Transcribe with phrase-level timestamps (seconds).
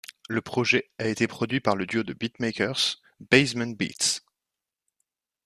[0.29, 4.21] Le projet a été produit par le duo de beatmakers Basement Beatzz.